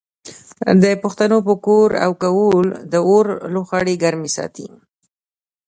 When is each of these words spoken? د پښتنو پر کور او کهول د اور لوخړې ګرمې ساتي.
د 0.83 0.85
پښتنو 1.03 1.37
پر 1.47 1.55
کور 1.65 1.89
او 2.05 2.11
کهول 2.21 2.67
د 2.91 2.93
اور 3.09 3.25
لوخړې 3.53 3.95
ګرمې 4.03 4.29
ساتي. 4.37 4.67